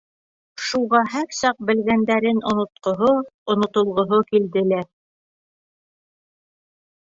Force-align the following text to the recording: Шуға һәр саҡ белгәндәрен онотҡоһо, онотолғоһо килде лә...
Шуға 0.67 1.01
һәр 1.15 1.27
саҡ 1.39 1.59
белгәндәрен 1.71 2.41
онотҡоһо, 2.53 3.11
онотолғоһо 3.55 4.23
килде 4.33 4.67
лә... 4.73 4.83